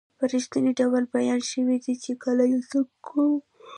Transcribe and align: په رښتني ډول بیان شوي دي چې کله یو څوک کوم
په 0.17 0.23
رښتني 0.33 0.71
ډول 0.79 1.03
بیان 1.15 1.41
شوي 1.51 1.77
دي 1.83 1.93
چې 2.03 2.11
کله 2.23 2.43
یو 2.53 2.61
څوک 2.71 2.87
کوم 3.07 3.33